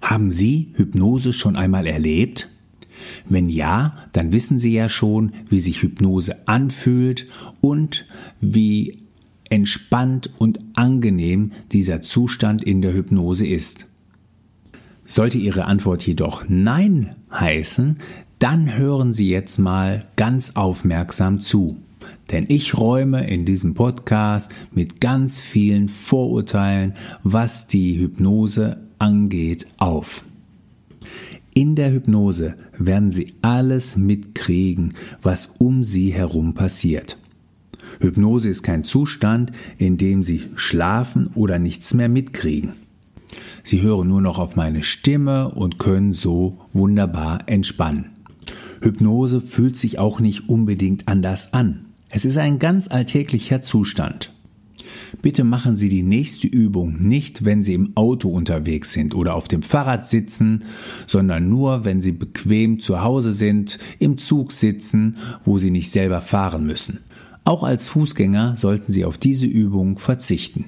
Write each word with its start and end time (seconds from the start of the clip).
Haben 0.00 0.32
Sie 0.32 0.72
Hypnose 0.74 1.32
schon 1.32 1.56
einmal 1.56 1.86
erlebt? 1.86 2.48
Wenn 3.28 3.48
ja, 3.48 3.96
dann 4.12 4.32
wissen 4.32 4.58
Sie 4.58 4.72
ja 4.72 4.88
schon, 4.88 5.32
wie 5.48 5.60
sich 5.60 5.82
Hypnose 5.82 6.46
anfühlt 6.48 7.26
und 7.60 8.06
wie 8.40 8.98
entspannt 9.48 10.30
und 10.38 10.60
angenehm 10.74 11.52
dieser 11.72 12.00
Zustand 12.00 12.62
in 12.62 12.82
der 12.82 12.94
Hypnose 12.94 13.46
ist. 13.46 13.86
Sollte 15.04 15.38
Ihre 15.38 15.64
Antwort 15.64 16.06
jedoch 16.06 16.44
Nein 16.48 17.16
heißen, 17.32 17.98
dann 18.38 18.74
hören 18.76 19.12
Sie 19.12 19.28
jetzt 19.28 19.58
mal 19.58 20.06
ganz 20.16 20.56
aufmerksam 20.56 21.40
zu. 21.40 21.76
Denn 22.30 22.46
ich 22.48 22.78
räume 22.78 23.28
in 23.28 23.44
diesem 23.44 23.74
Podcast 23.74 24.52
mit 24.72 25.00
ganz 25.00 25.40
vielen 25.40 25.88
Vorurteilen, 25.88 26.92
was 27.24 27.66
die 27.66 27.98
Hypnose 27.98 28.78
angeht, 29.00 29.66
auf. 29.78 30.24
In 31.52 31.74
der 31.74 31.92
Hypnose 31.92 32.54
werden 32.78 33.10
Sie 33.10 33.34
alles 33.42 33.96
mitkriegen, 33.96 34.94
was 35.20 35.54
um 35.58 35.82
Sie 35.82 36.12
herum 36.12 36.54
passiert. 36.54 37.18
Hypnose 38.00 38.48
ist 38.48 38.62
kein 38.62 38.84
Zustand, 38.84 39.52
in 39.76 39.98
dem 39.98 40.22
Sie 40.22 40.44
schlafen 40.54 41.30
oder 41.34 41.58
nichts 41.58 41.92
mehr 41.92 42.08
mitkriegen. 42.08 42.74
Sie 43.62 43.82
hören 43.82 44.08
nur 44.08 44.20
noch 44.20 44.38
auf 44.38 44.56
meine 44.56 44.82
Stimme 44.82 45.50
und 45.50 45.78
können 45.78 46.12
so 46.12 46.58
wunderbar 46.72 47.40
entspannen. 47.46 48.06
Hypnose 48.80 49.40
fühlt 49.40 49.76
sich 49.76 49.98
auch 49.98 50.20
nicht 50.20 50.48
unbedingt 50.48 51.08
anders 51.08 51.52
an. 51.52 51.84
Es 52.08 52.24
ist 52.24 52.38
ein 52.38 52.58
ganz 52.58 52.88
alltäglicher 52.88 53.60
Zustand. 53.62 54.32
Bitte 55.22 55.44
machen 55.44 55.76
Sie 55.76 55.88
die 55.88 56.02
nächste 56.02 56.46
Übung 56.46 57.02
nicht, 57.02 57.44
wenn 57.44 57.62
Sie 57.62 57.74
im 57.74 57.96
Auto 57.96 58.28
unterwegs 58.30 58.92
sind 58.92 59.14
oder 59.14 59.34
auf 59.34 59.48
dem 59.48 59.62
Fahrrad 59.62 60.06
sitzen, 60.06 60.64
sondern 61.06 61.48
nur, 61.48 61.84
wenn 61.84 62.00
Sie 62.00 62.12
bequem 62.12 62.80
zu 62.80 63.02
Hause 63.02 63.32
sind, 63.32 63.78
im 63.98 64.18
Zug 64.18 64.52
sitzen, 64.52 65.16
wo 65.44 65.58
Sie 65.58 65.70
nicht 65.70 65.90
selber 65.90 66.20
fahren 66.20 66.66
müssen. 66.66 67.00
Auch 67.44 67.62
als 67.62 67.88
Fußgänger 67.88 68.56
sollten 68.56 68.92
Sie 68.92 69.04
auf 69.04 69.18
diese 69.18 69.46
Übung 69.46 69.98
verzichten. 69.98 70.66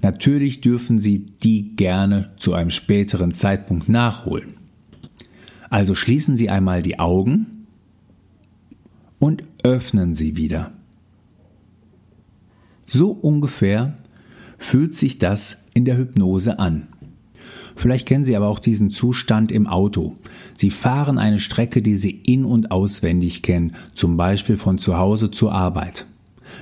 Natürlich 0.00 0.60
dürfen 0.60 0.98
Sie 0.98 1.26
die 1.42 1.74
gerne 1.74 2.30
zu 2.36 2.54
einem 2.54 2.70
späteren 2.70 3.34
Zeitpunkt 3.34 3.88
nachholen. 3.88 4.54
Also 5.70 5.94
schließen 5.94 6.36
Sie 6.36 6.48
einmal 6.48 6.82
die 6.82 6.98
Augen 6.98 7.58
und 9.18 9.42
öffnen 9.62 10.14
sie 10.14 10.36
wieder. 10.36 10.72
So 12.88 13.10
ungefähr 13.10 13.94
fühlt 14.56 14.94
sich 14.94 15.18
das 15.18 15.64
in 15.74 15.84
der 15.84 15.98
Hypnose 15.98 16.58
an. 16.58 16.88
Vielleicht 17.76 18.08
kennen 18.08 18.24
Sie 18.24 18.34
aber 18.34 18.48
auch 18.48 18.58
diesen 18.58 18.90
Zustand 18.90 19.52
im 19.52 19.68
Auto. 19.68 20.14
Sie 20.56 20.70
fahren 20.70 21.18
eine 21.18 21.38
Strecke, 21.38 21.82
die 21.82 21.94
Sie 21.94 22.10
in 22.10 22.44
und 22.44 22.72
auswendig 22.72 23.42
kennen, 23.42 23.76
zum 23.94 24.16
Beispiel 24.16 24.56
von 24.56 24.78
zu 24.78 24.96
Hause 24.96 25.30
zur 25.30 25.52
Arbeit. 25.52 26.06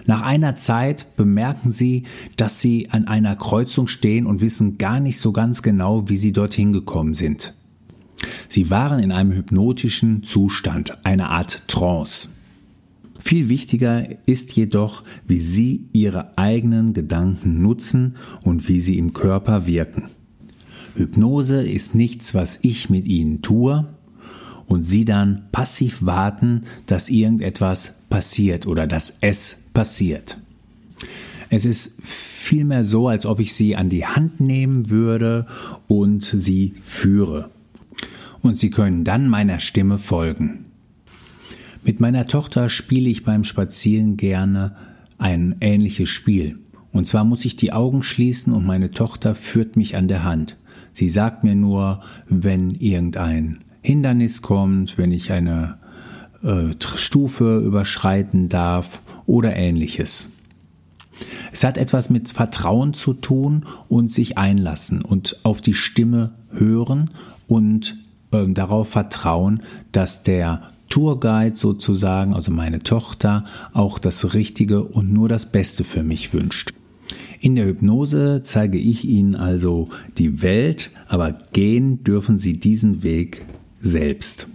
Nach 0.04 0.20
einer 0.20 0.56
Zeit 0.56 1.16
bemerken 1.16 1.70
Sie, 1.70 2.02
dass 2.36 2.60
Sie 2.60 2.90
an 2.90 3.06
einer 3.06 3.36
Kreuzung 3.36 3.86
stehen 3.86 4.26
und 4.26 4.40
wissen 4.40 4.78
gar 4.78 5.00
nicht 5.00 5.18
so 5.20 5.32
ganz 5.32 5.62
genau, 5.62 6.08
wie 6.08 6.16
Sie 6.16 6.32
dorthin 6.32 6.72
gekommen 6.72 7.14
sind. 7.14 7.54
Sie 8.48 8.68
waren 8.68 8.98
in 8.98 9.12
einem 9.12 9.32
hypnotischen 9.32 10.24
Zustand, 10.24 10.98
eine 11.04 11.30
Art 11.30 11.62
Trance. 11.68 12.30
Viel 13.20 13.48
wichtiger 13.48 14.06
ist 14.26 14.54
jedoch, 14.56 15.02
wie 15.26 15.40
Sie 15.40 15.88
Ihre 15.92 16.36
eigenen 16.38 16.92
Gedanken 16.92 17.62
nutzen 17.62 18.16
und 18.44 18.68
wie 18.68 18.80
sie 18.80 18.98
im 18.98 19.12
Körper 19.12 19.66
wirken. 19.66 20.04
Hypnose 20.96 21.62
ist 21.62 21.94
nichts, 21.94 22.34
was 22.34 22.58
ich 22.62 22.88
mit 22.90 23.06
Ihnen 23.06 23.42
tue 23.42 23.86
und 24.66 24.82
Sie 24.82 25.04
dann 25.04 25.44
passiv 25.52 25.98
warten, 26.00 26.62
dass 26.86 27.10
irgendetwas 27.10 27.94
passiert 28.08 28.66
oder 28.66 28.86
dass 28.86 29.18
es 29.20 29.64
passiert. 29.74 30.38
Es 31.48 31.64
ist 31.64 32.00
vielmehr 32.02 32.82
so, 32.82 33.08
als 33.08 33.26
ob 33.26 33.40
ich 33.40 33.54
Sie 33.54 33.76
an 33.76 33.88
die 33.88 34.06
Hand 34.06 34.40
nehmen 34.40 34.90
würde 34.90 35.46
und 35.86 36.24
Sie 36.24 36.74
führe. 36.80 37.50
Und 38.40 38.58
Sie 38.58 38.70
können 38.70 39.04
dann 39.04 39.28
meiner 39.28 39.60
Stimme 39.60 39.98
folgen. 39.98 40.64
Mit 41.84 42.00
meiner 42.00 42.26
Tochter 42.26 42.68
spiele 42.68 43.08
ich 43.08 43.24
beim 43.24 43.44
Spazieren 43.44 44.16
gerne 44.16 44.76
ein 45.18 45.56
ähnliches 45.60 46.08
Spiel. 46.08 46.56
Und 46.92 47.06
zwar 47.06 47.24
muss 47.24 47.44
ich 47.44 47.56
die 47.56 47.72
Augen 47.72 48.02
schließen 48.02 48.52
und 48.52 48.64
meine 48.64 48.90
Tochter 48.90 49.34
führt 49.34 49.76
mich 49.76 49.96
an 49.96 50.08
der 50.08 50.24
Hand. 50.24 50.56
Sie 50.92 51.08
sagt 51.08 51.44
mir 51.44 51.54
nur, 51.54 52.00
wenn 52.28 52.70
irgendein 52.74 53.58
Hindernis 53.82 54.42
kommt, 54.42 54.96
wenn 54.98 55.12
ich 55.12 55.30
eine 55.30 55.76
äh, 56.42 56.70
Stufe 56.80 57.58
überschreiten 57.58 58.48
darf 58.48 59.00
oder 59.26 59.54
ähnliches. 59.56 60.30
Es 61.52 61.64
hat 61.64 61.78
etwas 61.78 62.10
mit 62.10 62.30
Vertrauen 62.30 62.94
zu 62.94 63.14
tun 63.14 63.64
und 63.88 64.12
sich 64.12 64.38
einlassen 64.38 65.02
und 65.02 65.36
auf 65.44 65.60
die 65.60 65.74
Stimme 65.74 66.32
hören 66.50 67.10
und 67.46 67.96
äh, 68.32 68.46
darauf 68.48 68.88
vertrauen, 68.88 69.62
dass 69.92 70.22
der 70.22 70.72
Tourguide 70.96 71.56
sozusagen, 71.56 72.32
also 72.32 72.50
meine 72.50 72.82
Tochter, 72.82 73.44
auch 73.74 73.98
das 73.98 74.32
Richtige 74.32 74.82
und 74.82 75.12
nur 75.12 75.28
das 75.28 75.52
Beste 75.52 75.84
für 75.84 76.02
mich 76.02 76.32
wünscht. 76.32 76.72
In 77.38 77.54
der 77.54 77.66
Hypnose 77.66 78.40
zeige 78.44 78.78
ich 78.78 79.04
Ihnen 79.04 79.34
also 79.34 79.90
die 80.16 80.40
Welt, 80.40 80.90
aber 81.06 81.32
gehen 81.52 82.02
dürfen 82.02 82.38
Sie 82.38 82.58
diesen 82.58 83.02
Weg 83.02 83.44
selbst. 83.82 84.46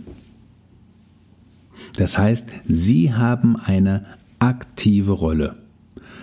Das 1.93 2.17
heißt, 2.17 2.47
Sie 2.67 3.13
haben 3.13 3.55
eine 3.55 4.07
aktive 4.39 5.11
Rolle, 5.11 5.59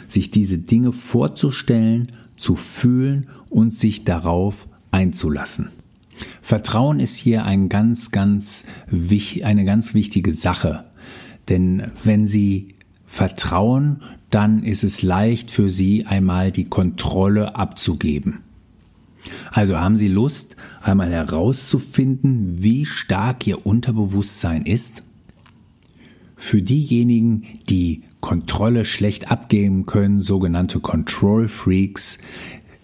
sich 0.09 0.33
diese 0.33 0.59
Dinge 0.59 0.91
vorzustellen, 0.91 2.09
zu 2.37 2.57
fühlen 2.57 3.29
und 3.51 3.73
sich 3.73 4.03
darauf 4.03 4.67
einzulassen. 4.91 5.71
Vertrauen 6.43 7.01
ist 7.01 7.17
hier 7.17 7.45
ein 7.45 7.69
ganz, 7.69 8.11
ganz, 8.11 8.65
eine 9.43 9.65
ganz 9.65 9.95
wichtige 9.95 10.33
Sache. 10.33 10.85
Denn 11.49 11.93
wenn 12.05 12.27
Sie 12.27 12.75
vertrauen, 13.07 14.03
dann 14.31 14.63
ist 14.63 14.85
es 14.85 15.03
leicht 15.03 15.51
für 15.51 15.71
Sie 15.71 16.07
einmal 16.07 16.53
die 16.53 16.65
Kontrolle 16.65 17.57
abzugeben. 17.57 18.41
Also 19.53 19.79
haben 19.79 19.97
Sie 19.97 20.09
Lust, 20.09 20.57
einmal 20.83 21.11
herauszufinden, 21.11 22.63
wie 22.63 22.87
stark 22.87 23.47
Ihr 23.47 23.67
Unterbewusstsein 23.67 24.65
ist? 24.65 25.05
Für 26.37 26.63
diejenigen, 26.63 27.45
die 27.69 28.05
Kontrolle 28.21 28.85
schlecht 28.85 29.31
abgeben 29.31 29.87
können, 29.87 30.23
sogenannte 30.23 30.81
Control 30.81 31.49
Freaks, 31.49 32.19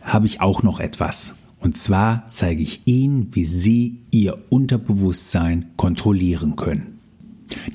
habe 0.02 0.26
ich 0.26 0.40
auch 0.40 0.62
noch 0.62 0.80
etwas. 0.80 1.34
Und 1.64 1.78
zwar 1.78 2.26
zeige 2.28 2.62
ich 2.62 2.82
Ihnen, 2.84 3.28
wie 3.32 3.46
Sie 3.46 4.02
Ihr 4.10 4.36
Unterbewusstsein 4.50 5.70
kontrollieren 5.78 6.56
können. 6.56 6.98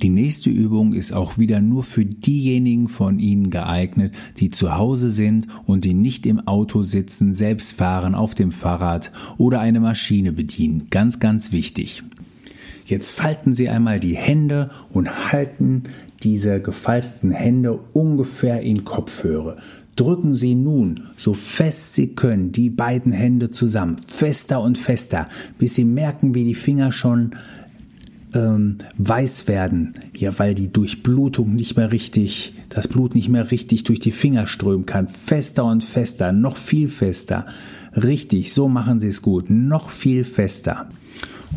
Die 0.03 0.09
nächste 0.09 0.51
Übung 0.51 0.94
ist 0.94 1.12
auch 1.12 1.39
wieder 1.39 1.59
nur 1.59 1.81
für 1.83 2.06
diejenigen 2.06 2.88
von 2.88 3.18
Ihnen 3.18 3.50
geeignet, 3.50 4.13
die 4.38 4.51
zu 4.51 4.77
Hause 4.77 5.09
sind 5.09 5.47
und 5.65 5.86
die 5.86 5.95
nicht 5.95 6.27
im 6.27 6.47
Auto 6.47 6.83
sitzen, 6.83 7.33
selbst 7.33 7.74
fahren, 7.74 8.13
auf 8.13 8.36
dem 8.36 8.51
Fahrrad 8.51 9.12
oder 9.39 9.59
eine 9.59 9.80
Maschine 9.80 10.33
bedienen. 10.33 10.88
Ganz, 10.92 11.19
ganz 11.19 11.51
wichtig. 11.51 12.03
Jetzt 12.85 13.18
falten 13.18 13.56
Sie 13.56 13.69
einmal 13.69 14.00
die 14.00 14.15
Hände 14.15 14.69
und 14.94 15.31
halten 15.31 15.85
diese 16.21 16.62
gefalteten 16.62 17.31
Hände 17.31 17.80
ungefähr 17.94 18.62
in 18.62 18.85
Kopfhöre. 18.85 19.57
Drücken 20.00 20.34
Sie 20.34 20.56
nun, 20.56 21.10
so 21.18 21.34
fest 21.34 21.94
Sie 21.94 22.16
können, 22.16 22.54
die 22.54 22.69
beiden 22.69 23.12
Hände 23.12 23.51
zusammen, 23.51 23.98
fester 23.98 24.62
und 24.62 24.78
fester, 24.78 25.28
bis 25.57 25.75
Sie 25.75 25.84
merken, 25.84 26.34
wie 26.34 26.46
die 26.46 26.54
Finger 26.54 26.94
schon 26.94 27.31
ähm, 28.34 28.78
weiß 28.98 29.50
werden, 29.50 29.92
ja, 30.16 30.40
weil 30.40 30.56
die 30.56 30.72
Durchblutung 30.72 31.54
nicht 31.54 31.75
mehr 31.75 31.92
richtig, 31.92 32.54
das 32.69 32.88
Blut 32.88 33.13
nicht 33.13 33.28
mehr 33.28 33.51
richtig 33.51 33.84
durch 33.84 34.00
die 34.00 34.12
Finger 34.12 34.48
strömen 34.48 34.86
kann. 34.86 35.10
Fester 35.10 35.66
und 35.66 35.84
fester, 35.84 36.31
noch 36.31 36.56
viel 36.56 36.88
fester. 36.88 37.45
Richtig, 37.94 38.54
so 38.54 38.69
machen 38.69 39.02
Sie 39.02 39.10
es 39.10 39.22
gut, 39.22 39.50
noch 39.50 39.90
viel 39.90 40.24
fester. 40.24 40.88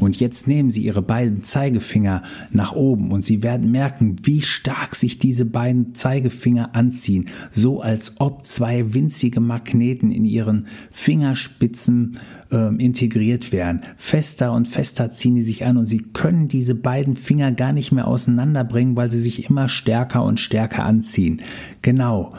Und 0.01 0.19
jetzt 0.19 0.49
nehmen 0.49 0.71
Sie 0.71 0.83
Ihre 0.83 1.03
beiden 1.03 1.45
Zeigefinger 1.45 2.23
nach 2.51 2.73
oben 2.73 3.13
und 3.13 3.23
Sie 3.23 3.43
werden 3.43 3.71
merken, 3.71 4.17
wie 4.23 4.41
stark 4.41 4.95
sich 4.97 5.19
diese 5.19 5.45
beiden 5.45 5.95
Zeigefinger 5.95 6.75
anziehen, 6.75 7.29
so 7.51 7.81
als 7.81 8.21
ob 8.21 8.47
zwei 8.47 8.95
winzige 8.95 9.41
Magneten 9.41 10.11
in 10.11 10.25
Ihren 10.25 10.67
Fingerspitzen 10.91 12.19
äh, 12.51 12.75
integriert 12.77 13.53
wären. 13.53 13.83
Fester 13.97 14.53
und 14.53 14.69
fester 14.69 15.11
ziehen 15.11 15.35
die 15.35 15.43
sich 15.43 15.65
an 15.65 15.77
und 15.77 15.87
Sie 15.87 16.03
können 16.13 16.49
diese 16.49 16.75
beiden 16.75 17.15
Finger 17.15 17.53
gar 17.53 17.73
nicht 17.73 17.93
mehr 17.93 18.07
auseinanderbringen, 18.07 18.97
weil 18.97 19.11
sie 19.11 19.21
sich 19.21 19.49
immer 19.49 19.69
stärker 19.69 20.25
und 20.25 20.41
stärker 20.41 20.85
anziehen. 20.85 21.43
Genau. 21.83 22.35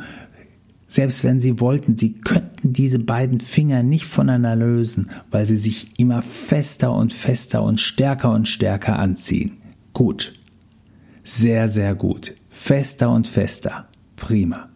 Selbst 0.94 1.24
wenn 1.24 1.40
sie 1.40 1.60
wollten, 1.60 1.98
sie 1.98 2.14
könnten 2.14 2.72
diese 2.72 3.00
beiden 3.00 3.40
Finger 3.40 3.82
nicht 3.82 4.06
voneinander 4.06 4.56
lösen, 4.56 5.10
weil 5.32 5.48
sie 5.48 5.58
sich 5.58 5.88
immer 5.98 6.22
fester 6.22 6.94
und 6.94 7.12
fester 7.12 7.64
und 7.64 7.80
stärker 7.80 8.32
und 8.32 8.48
stärker 8.48 9.00
anziehen. 9.00 9.54
Gut. 9.94 10.34
Sehr, 11.24 11.68
sehr 11.68 11.96
gut. 11.96 12.36
Fester 12.48 13.10
und 13.10 13.28
fester. 13.28 13.88
Prima. 14.18 14.70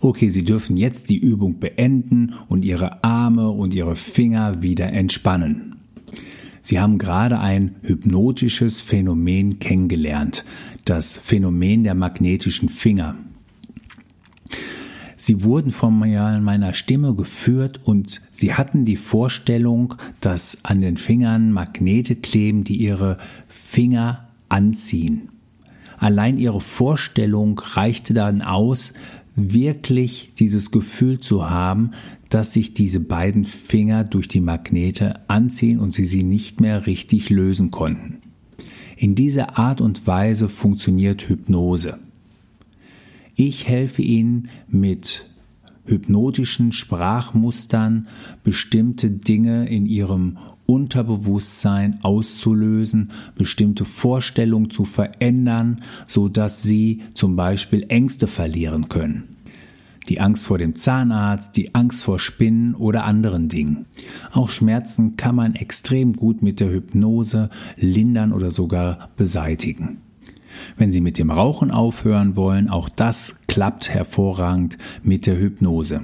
Okay, 0.00 0.28
Sie 0.28 0.44
dürfen 0.44 0.76
jetzt 0.76 1.08
die 1.08 1.16
Übung 1.16 1.58
beenden 1.58 2.34
und 2.48 2.62
Ihre 2.62 3.02
Arme 3.02 3.48
und 3.48 3.72
Ihre 3.72 3.96
Finger 3.96 4.60
wieder 4.60 4.92
entspannen. 4.92 5.76
Sie 6.60 6.78
haben 6.78 6.98
gerade 6.98 7.40
ein 7.40 7.76
hypnotisches 7.80 8.82
Phänomen 8.82 9.58
kennengelernt, 9.58 10.44
das 10.84 11.16
Phänomen 11.16 11.84
der 11.84 11.94
magnetischen 11.94 12.68
Finger. 12.68 13.16
Sie 15.22 15.44
wurden 15.44 15.70
von 15.70 15.98
meiner 15.98 16.72
Stimme 16.72 17.14
geführt 17.14 17.78
und 17.84 18.22
sie 18.32 18.54
hatten 18.54 18.86
die 18.86 18.96
Vorstellung, 18.96 19.96
dass 20.22 20.64
an 20.64 20.80
den 20.80 20.96
Fingern 20.96 21.52
Magnete 21.52 22.16
kleben, 22.16 22.64
die 22.64 22.76
ihre 22.76 23.18
Finger 23.46 24.30
anziehen. 24.48 25.28
Allein 25.98 26.38
ihre 26.38 26.62
Vorstellung 26.62 27.58
reichte 27.58 28.14
dann 28.14 28.40
aus, 28.40 28.94
wirklich 29.36 30.32
dieses 30.38 30.70
Gefühl 30.70 31.20
zu 31.20 31.50
haben, 31.50 31.90
dass 32.30 32.54
sich 32.54 32.72
diese 32.72 33.00
beiden 33.00 33.44
Finger 33.44 34.04
durch 34.04 34.26
die 34.26 34.40
Magnete 34.40 35.20
anziehen 35.28 35.80
und 35.80 35.92
sie 35.92 36.06
sie 36.06 36.22
nicht 36.22 36.62
mehr 36.62 36.86
richtig 36.86 37.28
lösen 37.28 37.70
konnten. 37.70 38.22
In 38.96 39.14
dieser 39.16 39.58
Art 39.58 39.82
und 39.82 40.06
Weise 40.06 40.48
funktioniert 40.48 41.28
Hypnose. 41.28 41.98
Ich 43.42 43.66
helfe 43.66 44.02
Ihnen 44.02 44.50
mit 44.68 45.24
hypnotischen 45.86 46.72
Sprachmustern 46.72 48.06
bestimmte 48.44 49.10
Dinge 49.10 49.66
in 49.66 49.86
Ihrem 49.86 50.36
Unterbewusstsein 50.66 52.00
auszulösen, 52.02 53.10
bestimmte 53.38 53.86
Vorstellungen 53.86 54.68
zu 54.68 54.84
verändern, 54.84 55.82
so 56.06 56.28
dass 56.28 56.62
Sie 56.62 57.00
zum 57.14 57.34
Beispiel 57.34 57.86
Ängste 57.88 58.26
verlieren 58.26 58.90
können. 58.90 59.36
Die 60.10 60.20
Angst 60.20 60.44
vor 60.44 60.58
dem 60.58 60.74
Zahnarzt, 60.74 61.56
die 61.56 61.74
Angst 61.74 62.04
vor 62.04 62.18
Spinnen 62.18 62.74
oder 62.74 63.06
anderen 63.06 63.48
Dingen. 63.48 63.86
Auch 64.32 64.50
Schmerzen 64.50 65.16
kann 65.16 65.34
man 65.34 65.54
extrem 65.54 66.12
gut 66.12 66.42
mit 66.42 66.60
der 66.60 66.70
Hypnose 66.70 67.48
lindern 67.78 68.34
oder 68.34 68.50
sogar 68.50 69.08
beseitigen. 69.16 70.02
Wenn 70.76 70.92
Sie 70.92 71.00
mit 71.00 71.18
dem 71.18 71.30
Rauchen 71.30 71.70
aufhören 71.70 72.36
wollen, 72.36 72.68
auch 72.68 72.88
das 72.88 73.40
klappt 73.46 73.90
hervorragend 73.90 74.78
mit 75.02 75.26
der 75.26 75.38
Hypnose. 75.38 76.02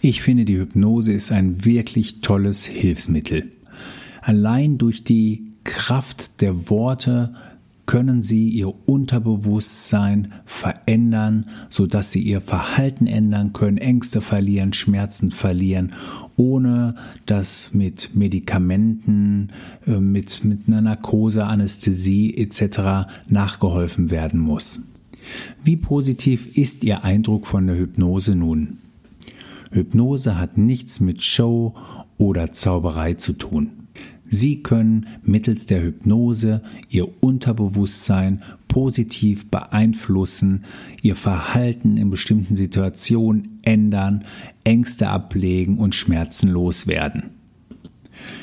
Ich 0.00 0.20
finde, 0.20 0.44
die 0.44 0.58
Hypnose 0.58 1.12
ist 1.12 1.32
ein 1.32 1.64
wirklich 1.64 2.20
tolles 2.20 2.66
Hilfsmittel. 2.66 3.50
Allein 4.20 4.78
durch 4.78 5.04
die 5.04 5.46
Kraft 5.64 6.40
der 6.40 6.68
Worte 6.68 7.34
können 7.86 8.22
sie 8.22 8.48
ihr 8.48 8.72
Unterbewusstsein 8.86 10.32
verändern, 10.44 11.46
sodass 11.68 12.12
sie 12.12 12.22
ihr 12.22 12.40
Verhalten 12.40 13.06
ändern 13.06 13.52
können, 13.52 13.78
Ängste 13.78 14.20
verlieren, 14.20 14.72
Schmerzen 14.72 15.30
verlieren, 15.30 15.92
ohne 16.36 16.94
dass 17.26 17.74
mit 17.74 18.14
Medikamenten, 18.14 19.50
äh, 19.86 20.00
mit, 20.00 20.44
mit 20.44 20.66
einer 20.66 20.80
Narkose, 20.80 21.44
Anästhesie 21.44 22.36
etc. 22.36 23.08
nachgeholfen 23.28 24.10
werden 24.10 24.40
muss. 24.40 24.80
Wie 25.62 25.76
positiv 25.76 26.56
ist 26.56 26.84
Ihr 26.84 27.04
Eindruck 27.04 27.46
von 27.46 27.66
der 27.66 27.76
Hypnose 27.76 28.34
nun? 28.36 28.78
Hypnose 29.70 30.38
hat 30.38 30.56
nichts 30.58 31.00
mit 31.00 31.22
Show 31.22 31.74
oder 32.18 32.52
Zauberei 32.52 33.14
zu 33.14 33.32
tun. 33.32 33.70
Sie 34.26 34.62
können 34.62 35.06
mittels 35.22 35.66
der 35.66 35.82
Hypnose 35.82 36.62
Ihr 36.88 37.22
Unterbewusstsein 37.22 38.42
positiv 38.68 39.50
beeinflussen, 39.50 40.64
Ihr 41.02 41.16
Verhalten 41.16 41.96
in 41.96 42.10
bestimmten 42.10 42.56
Situationen 42.56 43.60
ändern, 43.62 44.24
Ängste 44.64 45.08
ablegen 45.08 45.78
und 45.78 45.94
Schmerzen 45.94 46.48
loswerden. 46.48 47.30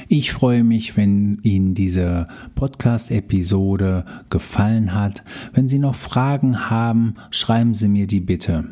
Ich 0.08 0.32
freue 0.32 0.64
mich, 0.64 0.98
wenn 0.98 1.40
Ihnen 1.44 1.74
diese 1.74 2.28
Podcast-Episode 2.56 4.06
gefallen 4.30 4.94
hat. 4.94 5.24
Wenn 5.54 5.68
Sie 5.68 5.80
noch 5.80 5.96
Fragen 5.96 6.70
haben, 6.70 7.16
schreiben 7.32 7.74
Sie 7.74 7.88
mir 7.88 8.08
die 8.08 8.20
bitte. 8.20 8.66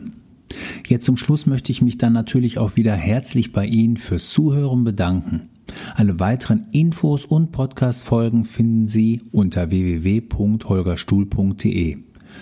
Jetzt 0.85 1.05
zum 1.05 1.17
Schluss 1.17 1.45
möchte 1.45 1.71
ich 1.71 1.81
mich 1.81 1.97
dann 1.97 2.13
natürlich 2.13 2.57
auch 2.57 2.75
wieder 2.75 2.95
herzlich 2.95 3.51
bei 3.51 3.65
Ihnen 3.65 3.97
fürs 3.97 4.29
Zuhören 4.29 4.83
bedanken. 4.83 5.49
Alle 5.95 6.19
weiteren 6.19 6.67
Infos 6.71 7.25
und 7.25 7.51
Podcast-Folgen 7.51 8.45
finden 8.45 8.87
Sie 8.87 9.21
unter 9.31 9.71
www.holgerstuhl.de. 9.71 11.97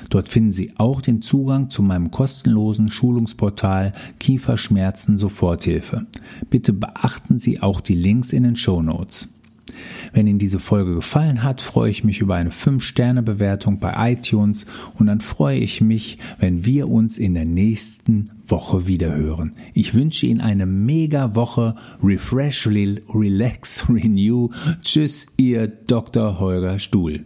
Dort 0.10 0.30
finden 0.30 0.52
Sie 0.52 0.74
auch 0.78 1.02
den 1.02 1.22
Zugang 1.22 1.70
zu 1.70 1.82
meinem 1.82 2.12
kostenlosen 2.12 2.90
Schulungsportal 2.90 3.94
Kieferschmerzen 4.20 5.18
Soforthilfe. 5.18 6.06
Bitte 6.50 6.74
beachten 6.74 7.40
Sie 7.40 7.62
auch 7.62 7.82
die 7.82 7.96
Links 7.96 8.34
in 8.34 8.44
den 8.44 8.56
Show 8.56 8.82
Notes. 8.82 9.37
Wenn 10.14 10.28
Ihnen 10.28 10.40
diese 10.40 10.60
Folge 10.60 10.96
gefallen 10.96 11.44
hat, 11.44 11.62
freue 11.62 11.90
ich 11.90 12.04
mich 12.04 12.20
über 12.20 12.36
eine 12.36 12.52
5-Sterne-Bewertung 12.52 13.80
bei 13.80 14.14
iTunes 14.14 14.66
und 14.98 15.08
dann 15.08 15.22
freue 15.22 15.60
ich 15.60 15.82
mich, 15.82 16.18
wenn 16.40 16.66
wir 16.66 16.90
uns 16.90 17.18
in 17.18 17.34
der 17.34 17.46
nächsten 17.46 18.32
Woche 18.46 18.88
wiederhören. 18.88 19.56
Ich 19.74 19.94
wünsche 19.94 20.26
Ihnen 20.26 20.42
eine 20.42 20.66
mega 20.66 21.36
Woche. 21.36 21.76
Refresh, 22.04 22.68
Relax, 22.68 23.90
Renew. 23.90 24.50
Tschüss, 24.82 25.28
Ihr 25.38 25.68
Dr. 25.68 26.40
Holger 26.40 26.80
Stuhl. 26.80 27.26